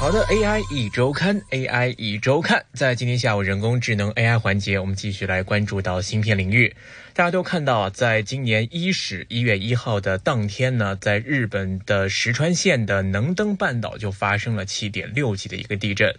[0.00, 6.76] 好的，AI 一周刊，AI 一周刊，在今天下午人工智能 AI 环节，我们继续来关注到芯片领域。
[7.14, 16.14] 大家都看到，在今年伊始一月一号的当天呢，在日本的石川县的能登半岛就发生了七点六级的一个地震，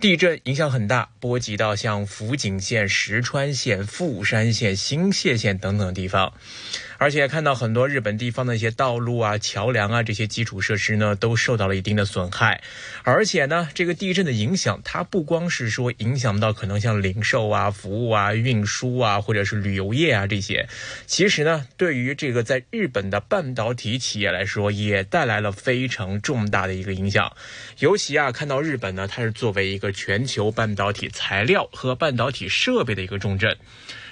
[0.00, 6.32] 地震影响很大，波及到像福井县、石川县、富山县、新泻县等等地方。
[6.98, 12.60] 而且看到很多日本地方的一些道路啊、桥梁啊这些基础设施呢，都受到了一定的损害。
[13.04, 20.68] 而且呢，这个地震的影响，它不光是说影响到可能像零售啊、服务啊、运输啊，或者是旅游业啊这些，
[21.06, 27.32] 其实呢，对于这个在日本的半导体企业来说，也带来了非常重大的一个影响。
[27.78, 33.56] 尤其啊，看到日本呢，它是作为一个全球半导体材料和半导体设备的一个重镇。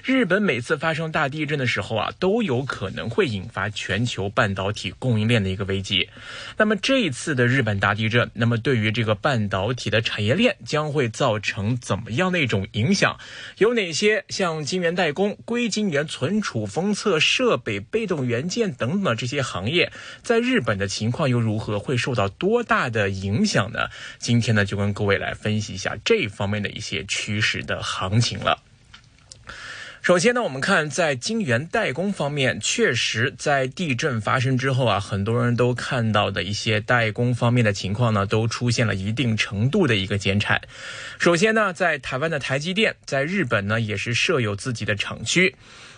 [0.06, 6.08] 日本每次发生大地震的时候啊，都有可能会引发全球半导体供应链的一个危机。
[6.56, 13.18] 那么这一次的日本大地震，那么对于这个半导体的产业链将会造成怎么样的一种影响？
[13.58, 19.90] 有哪些像晶圆代工、硅晶圆存储、封测设备、被动元件等等这些行业，
[20.22, 21.80] 在日本的情况又如何？
[21.80, 23.88] 会受到多大的影响呢？
[24.18, 28.62] 今天呢，就跟各位来分析一下这方面的一些趋势的行情了。
[30.06, 40.62] 首先呢，我们看在晶圆代工方面，确实在地震发生之后啊，很多人都看到的一些代工方面的情况呢，都出现了一定程度的一个减产。
[41.18, 45.56] 首先呢，在台湾的台积电，在日本呢也是设有自己的厂区。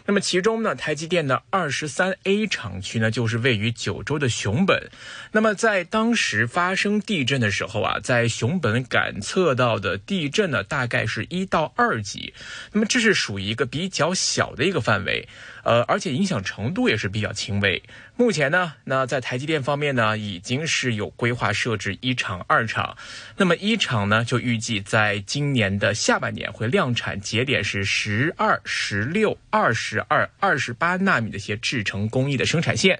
[0.09, 4.91] 那么其中呢，台积电的二十三 A 厂区呢，就是位于九州的熊本。
[5.33, 12.33] 那么在当时发生地震的时候啊，在熊本感测到的地震呢，大概是一到二级。
[12.73, 15.29] 那么这是属于一个比较小的一个范围。
[15.65, 17.83] 呃，而且影响程度也是比较轻微。
[18.19, 22.97] 目前呢，那在台积电方面呢，已经是有规划设置一厂、二厂。
[23.37, 32.99] 那么一厂呢，就预计在今年的下半年会量产，节点是十二、十六、二十二、二十八纳米的一些制程工艺的生产线。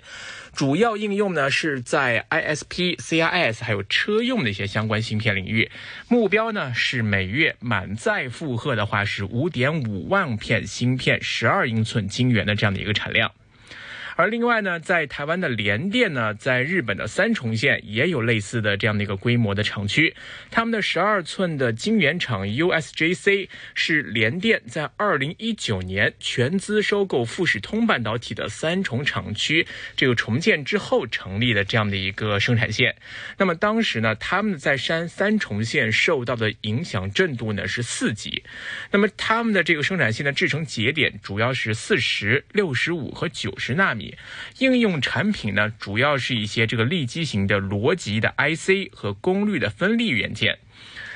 [0.55, 5.69] 主要应用呢是在 ISP、CIS 还有车用的一些相关芯片领域，
[6.07, 13.33] 目标呢是每月满载负荷的话是五点五万片芯片，十二英寸晶圆的这样的一个产量。
[14.19, 20.13] 而另外呢，在台湾的联电呢，在日本的三重县也有类似的这样的一个规模的厂区。
[20.51, 29.65] 他们的十二寸的晶圆厂 USJC 是联电在二零一九年全资收购富士通半导体的三重厂区
[29.95, 32.97] 这个重建之后成立的这样的一个生产线。
[33.37, 38.43] 那么当时呢，他们在山三重县受到的影响震度呢是四级。
[38.91, 44.08] 那么他们的这个生产线的制成节点主要是四十六十五和九十纳米。
[44.59, 50.59] 应用产品呢，主要是一些这个立基型的逻辑的 IC 和功率的分立元件。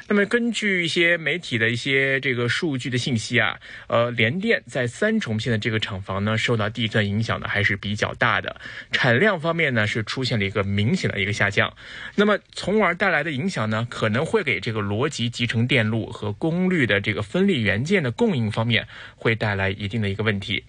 [0.09, 8.61] 那么根据一些媒体的一些这个数据的信息啊，呃，联电在三重县的这个厂房呢，受到地震影响呢还是比较大的，
[8.91, 11.73] 产量方面呢是出现了一个明显的一个下降。
[12.17, 18.87] 那么从而带来的影响呢，可能会给这个逻辑集成电路和功率的这个分立元件的供应方面
[19.17, 20.65] 会带来一定的一个问题。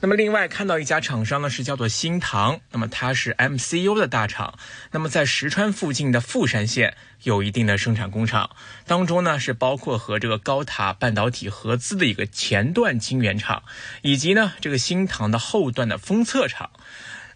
[0.00, 4.56] 那么另外看到一家厂商呢，是叫做新唐，那么它是 MCU 的大厂，
[4.92, 8.50] 那么在石川附近的富山县有一定的生产工厂，
[8.86, 13.64] 当中呢是包括和这个高塔半导体合资的一个前段晶圆厂，
[14.02, 16.70] 以及呢这个新唐的后段的封测厂。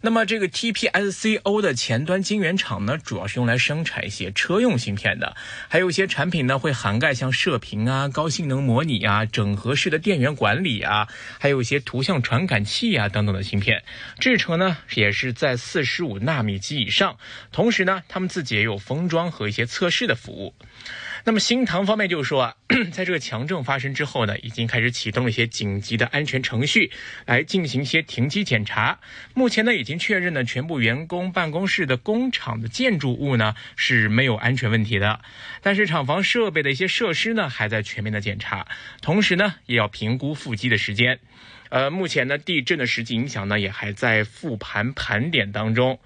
[0.04, 5.36] 那么这个 TPSCO 的前端晶圆厂呢，主要是用来生产一些车用芯片的，
[5.68, 11.06] 还有一些产品呢会涵盖像射频啊、高性能模拟啊、整合式的电源管理啊，
[11.38, 13.84] 还有一些图像传感器啊等等的芯片，
[14.18, 17.16] 制程呢也是在四十五纳米及以上，
[17.52, 20.52] 同时呢，他们自己也有封装和一些测试的服务。
[21.24, 22.56] 那么新唐方面就是说啊，
[22.90, 26.90] 在这个强震发生之后呢，已经开始启动了一些紧急的安全程序，
[27.26, 28.98] 来进行一些停机检查。
[29.34, 35.20] 目前呢，已经确认呢，全部员工办公室的工厂的建筑物呢是没有安全问题的，
[35.62, 38.66] 但是厂房设备的一些设施呢还在全面的检查，
[39.00, 41.20] 同时呢也要评估复机的时间。
[41.68, 46.00] 呃，目前呢地震的实际影响呢也还在复盘盘点当中。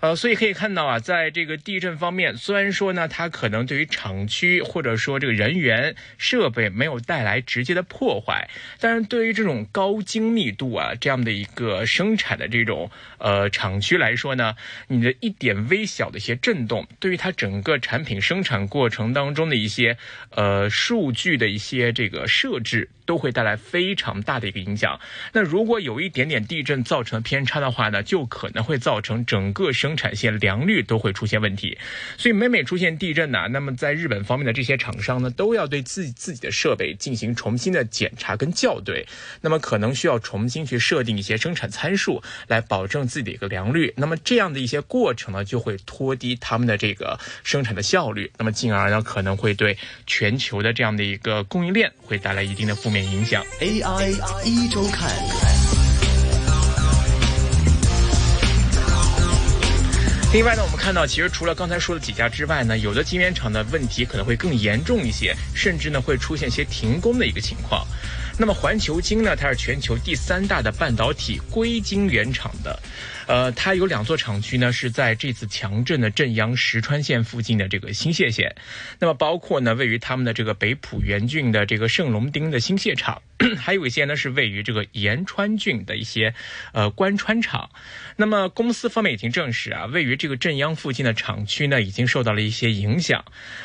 [0.00, 8.48] 呃，所以可以看到啊，在这个地震方面，虽然说呢，它可能对于厂区或者说这个人员设备没有带来直接的破坏，
[8.80, 14.56] 但是对于这种高精密度啊这样的一个生产的这种呃厂区来说呢，
[14.88, 19.96] 你的一点微小的一些震动，对于它整个产品生产过程当中的一些
[20.30, 22.90] 呃数据的一些这个设置。
[23.06, 24.98] 都会带来非常大的一个影响。
[25.32, 31.76] 那如果有一点点地震造成偏差的话呢，就可能会造成整个生产线良率都会出现问题。
[32.16, 39.06] 所以每每出现地震呢，那么在日本方面的这些厂商呢，都要对自己自己的设备进行重新的检查跟校对，
[39.40, 43.92] 那么可能需要重新去设定一些生产参数来保证自己的一个良率。
[43.96, 49.76] 那么这样的一些过程呢，就会拖低他们的这个生产的效率，那么进而呢，可能会对
[50.06, 53.42] 全球的这样的一个供应链会带来一定的负影响。
[53.60, 54.10] AI
[54.44, 55.10] 一周看。
[60.32, 67.86] 另外呢，我们看到，其实除了刚才说的几家之外呢，有的晶圆厂的问题可能会更严重一些，甚至呢会出现一些停工的一个情况。
[68.36, 72.76] 那么环球晶呢，它是全球第三大的半导体硅晶圆厂的。
[73.26, 78.54] 呃，它有两座厂区呢，是在这次强震的震央石川县附近的这个新泻县。
[78.98, 83.22] 那么包括呢，位于他们的这个北浦原郡的这个圣龙町的新泻厂，
[83.58, 86.34] 还有一些呢是位于这个岩川郡的一些
[86.72, 87.70] 呃关川厂。
[88.16, 93.24] 那么公司方面已经证实啊，位于这个震央附近的厂区呢，已经受到了一些影响。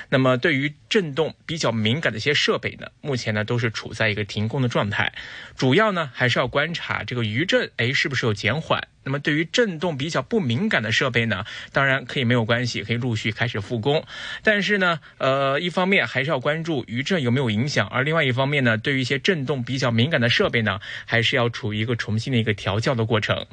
[0.09, 5.13] 那么对于震动比较敏感的一些设备呢，目前呢都是处在一个停工的状态。
[5.55, 8.87] 主要呢还是要观察这个余震，哎，是不是有减缓？
[9.03, 14.03] 那么对于震动比较不敏感的设备呢，当然可以没有关系，可以陆续开始复工。
[14.43, 23.45] 但是呢，呃，一方面还是要关注余震有没有影响，而另外一方面呢，对于一些震动比较敏感的设备呢，还是要处于一个重新的一个调教的过程。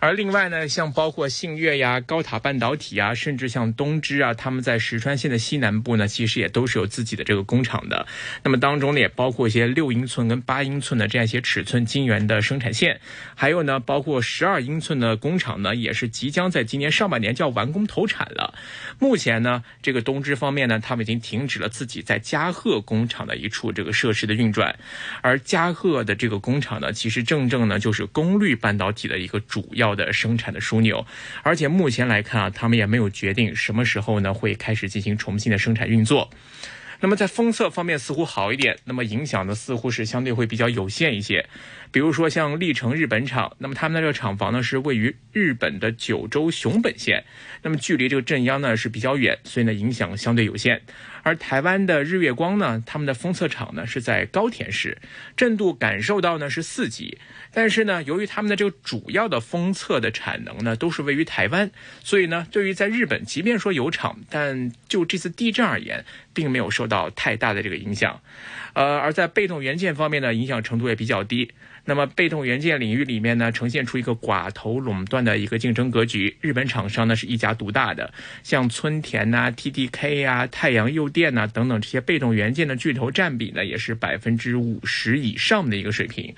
[0.00, 8.06] 而另外呢，像包括信越呀、高塔半导体啊，甚至像东芝啊，他们在石川县的西南部呢，其实也都是有自己的这个工厂的。
[8.44, 13.00] 那么当中呢，也包括一些六英寸跟八英寸的这样一些尺寸晶圆的生产线，
[13.34, 18.54] 还有呢，包括十二英寸的工厂呢，也是即将在今年上半年就要完工投产了。
[19.00, 24.78] 目前呢，这个东芝方面呢，他们已经停止了自己在加贺工厂的一处这个设施的运转，
[25.22, 29.87] 而加贺的这个工厂呢，其实正正呢就是功率半导体的一个主要。
[29.94, 31.06] 的生产的枢纽，
[31.42, 36.30] 而且目前来看啊，他们也没有决定什么时候呢会开始进行重新的生产运作。
[37.00, 41.46] 那么在封测方面似乎好一点，那么影响呢似乎是相对会比较有限一些。
[41.92, 47.24] 比如说像历城日本厂，那么他们的这个厂房呢是位于日本的九州熊本县，
[47.62, 50.82] 那么距离这个震央呢是比较远，所以呢影响相对有限。
[51.22, 54.98] 而台湾的日月光呢，他们的封测厂呢是在高田市，
[55.36, 57.18] 震度感受到呢是四级。
[57.52, 61.70] 但是呢，由于他们的这个主要的封测的产能呢都是位于台湾，
[62.02, 68.20] 所以呢，对于在日本，即便说有厂，但就这次地震而言，并没有受到太大的这个影响。
[68.74, 71.52] 呃，而在被动元件方面呢，影响程度也比较低。
[71.88, 76.36] 那么被动元件领域里面呢，呈现出一个寡头垄断的一个竞争格局。
[76.42, 78.12] 日本厂商呢是一家独大的，
[78.42, 86.34] 像村田呐、TDK 呀、太阳诱电呐等等这些被动元件的巨头占比呢，也是百分之五十以上的一个水平。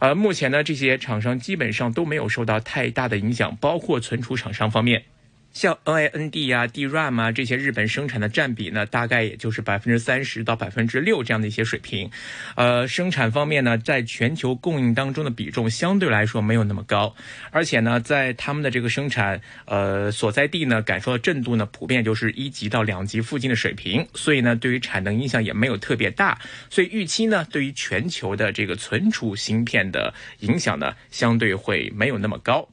[0.00, 5.04] 呃，目前呢，这些厂商基本上都没有受到太大的影响，包括存储厂商方面。
[5.52, 12.10] 像 NAND 啊、DRAM 啊这些日本生产的占比呢，大概也就是百分之三十到百分之六这样的一些水平。
[12.54, 17.14] 呃，生产方面呢，在全球供应当中的比重相对来说没有那么高，
[17.50, 26.38] 而且呢，在他们的这个生产呃所在地呢，感受到震度呢，普遍就是一级到两级附近的水平，所以呢，对于产能影响也没有特别大。
[26.70, 32.68] 所以预期呢，对于全球的这个存储芯片的影响呢，相对会没有那么高。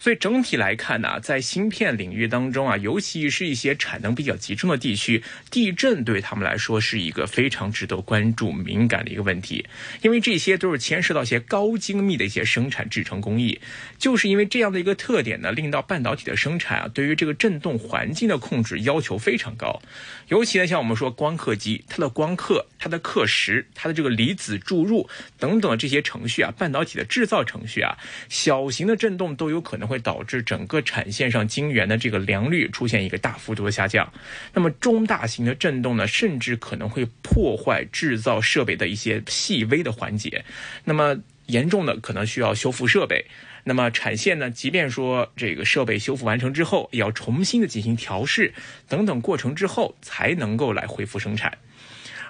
[0.00, 9.66] 所以整体来看呢，在芯片领域当中啊，尤其是一些产能比较集中的地区，地震对他们来说是一个非常值得关注、敏感的一个问题，
[10.02, 13.60] 因为这些都是牵涉到一些高精密的一些生产制程工艺。
[13.98, 19.82] 就是因为这样的一个特点呢，令到半导体的生产啊，对于这个振动环境的控制要求非常高。
[20.28, 25.08] 尤其呢，像我们说光刻机，它的光刻、它的刻蚀、它的这个离子注入
[25.38, 29.87] 等等这些程序啊，半导体的制造程序啊，小型的振动都有可能。
[29.88, 34.12] 会导致整个产线上晶圆的这个良率出现一个大幅度的下降。
[34.52, 40.44] 那么中大型的震动呢，甚至可能会破坏制造设备的一些细微的环节。
[40.84, 41.16] 那么
[41.46, 43.24] 严重的可能需要修复设备。
[43.64, 48.54] 那么产线呢，即便说这个设备修复完成之后，也要重新的进行调试
[48.88, 51.58] 等等过程之后，才能够来恢复生产。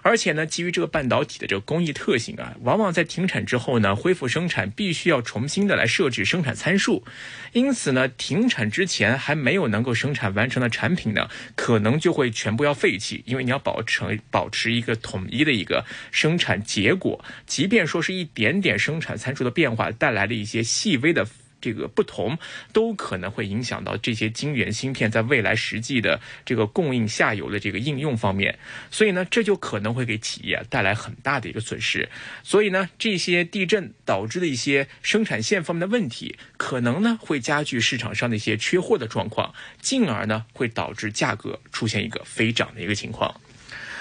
[0.03, 7.05] 而且呢，基于这个半导体的这个工艺特性啊，往往在停产之后呢，恢复生产必须要重新的来设置生产参数，
[7.53, 21.27] 因此呢，停产之前还没有能够生产完成的产品呢，可能就会全部要废弃，因为你要保持保持一个统一的一个生产结果，即便说是一点点生产参数的变化带来了一些细微的。
[21.61, 22.39] 这个不同，
[22.73, 28.59] 都可能会影响到这些晶圆芯片在未来实际的这个供应下游的这个应用方面。
[28.91, 32.09] 所以呢，这就可能会给企业带来很大的一个损失。
[32.43, 43.41] 所以呢，这些地震导致的一些生产线方面的问题，可能呢会加剧市场上的一些缺货的状况，进而呢会导致价格出现一个飞涨的一个情况。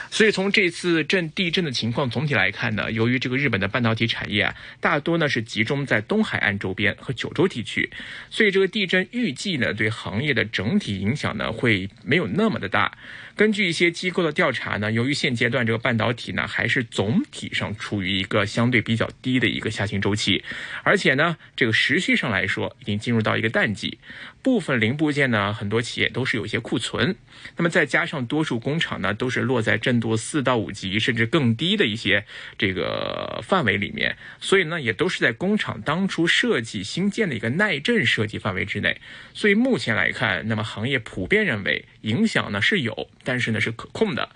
[0.09, 7.89] 所以从这次震地震的情况总体来看呢，由于这个日本的半导体产业啊，大多呢是集中在东海岸周边和九州地区，
[8.29, 12.97] 所以这个地震预计呢对行业的整体影响呢会没有那么的大。
[13.35, 20.43] 根据一些机构的调查呢，由于现阶段这个半导体呢还是总体上处于一个相对比较低的一个下行周期，
[20.81, 23.99] 而且呢这个时序上来说已经进入到一个淡季，
[24.47, 27.17] 部分零部件呢很多企业都是有一些库存，
[27.57, 32.23] 那么再加上多数工厂呢都是落在震度四到五级甚至更低的一些
[32.57, 39.01] 这个范围里面，所以呢也都是在工厂当初设计新建的一个耐震设计范围之内，
[39.33, 43.09] 所以目前来看，那么行业普遍认为影响呢是有。
[43.25, 44.29] 但是呢是可控的，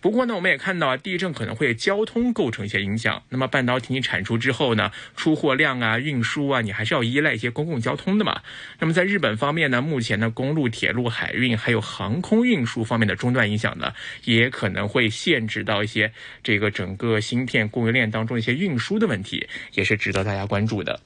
[0.00, 3.22] 不过呢我们也看到啊，地震可能会交通构成一些影响。
[3.30, 8.42] 那么半导体你产出之后呢，出货量啊、运输啊，你还是要依赖一些公共交通的嘛。
[8.78, 13.92] 那么在日本方面呢，目前呢公路、铁路、海运还有航空运输方面的中断影响呢，
[14.24, 16.12] 也可能会限制到一些
[16.42, 21.00] 这个整个芯片供应链当中一些运输的问题，也是值得大家关注的。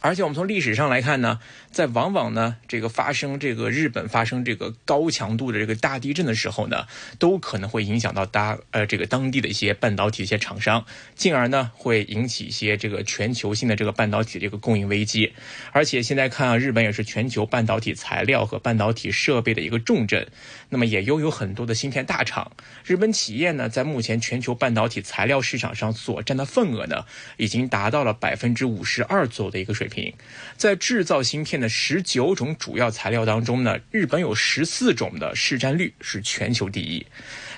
[0.00, 6.86] 而且我们从历史上来看呢，在往往呢这个发生这个日本发生这个高强度的这个大地震的时候呢，
[7.18, 10.84] 都可能会影响到大呃这个当地的一些半导体一些厂商，
[11.16, 15.32] 进而呢会引起一些这个全球性的这个半导体这个供应危机。
[15.72, 20.28] 而且现在看啊，日本也是全球半导体材料和半导体设备的一个重镇，
[20.68, 22.52] 那么也拥有很多的芯片大厂。
[22.84, 27.06] 日本企业呢在目前全球半导体材料市场上所占的份额呢，
[27.38, 29.70] 已经达到了百分之五十二左右的一个。
[29.80, 30.12] 水平，
[30.56, 37.06] 在制造芯片那十九种主要材料当中呢，日本有十四种的市占率是全球第一。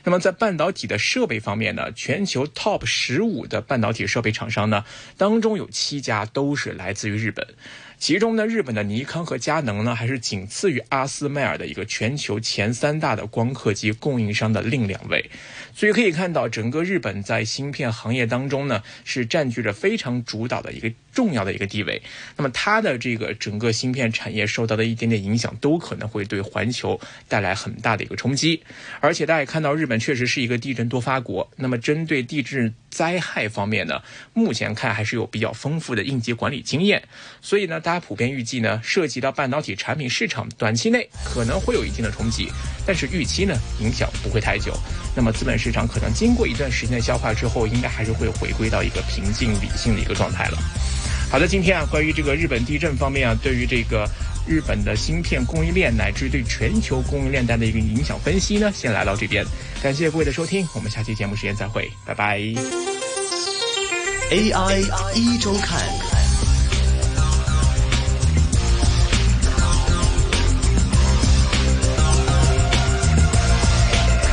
[0.04, 4.84] 那么在半导体的设备方面呢，全球 TOP 十五的半导体设备厂商呢，
[5.16, 7.46] 当中有七家都是来自于日本。
[8.02, 15.30] 其中呢，日本的尼康和佳能呢，还是仅次于阿斯麦尔的一个全球前三大的光刻机供应商的另两位。
[15.72, 22.02] 所以可以看到，整个日本在芯片行业当中呢，是占据着非常主导的一个重要的一个地位。
[22.36, 28.64] 那么它的这个整个芯片产业受到的一点点影响，都可能会对环球带来很大的一个冲击。
[28.98, 31.48] 而且大家也看到，日本确实是一个地震多发国。
[31.54, 34.02] 那么针对地质灾害方面呢，
[34.34, 37.04] 目前看还是有比较丰富的应急管理经验。
[37.40, 37.91] 所以呢，大。
[37.91, 42.48] 大家普遍预计呢，涉及到半导体产品市场，短期内可能会有一定的冲击，
[42.86, 44.72] 但是预期呢，影响不会太久。
[45.14, 50.58] 那么资本市场可能经过一段时间的消化之后，应该还是会回归到一个平静理性的一个状态了。
[51.30, 54.08] 好的，今天啊，关于这个日本地震方面啊，对于这个
[54.46, 59.44] 日本的芯片供应链乃至对全球供应链带的一个影响分析呢，先来到这边。
[59.82, 62.38] 感谢各位的收听，我们下期节目时间再会，拜拜。
[64.30, 66.01] AI 一周看。